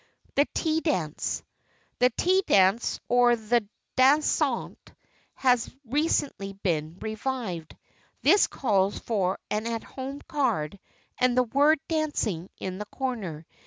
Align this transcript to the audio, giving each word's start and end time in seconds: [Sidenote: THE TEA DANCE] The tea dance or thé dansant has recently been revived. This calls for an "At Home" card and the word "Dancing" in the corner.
[Sidenote: 0.29 0.33
THE 0.55 0.59
TEA 0.63 0.81
DANCE] 0.81 1.43
The 1.99 2.09
tea 2.17 2.43
dance 2.47 2.99
or 3.07 3.35
thé 3.35 3.67
dansant 3.95 4.77
has 5.35 5.69
recently 5.85 6.53
been 6.53 6.97
revived. 7.01 7.77
This 8.23 8.47
calls 8.47 8.97
for 8.97 9.37
an 9.51 9.67
"At 9.67 9.83
Home" 9.83 10.19
card 10.27 10.79
and 11.19 11.37
the 11.37 11.43
word 11.43 11.79
"Dancing" 11.87 12.49
in 12.57 12.79
the 12.79 12.85
corner. 12.87 13.45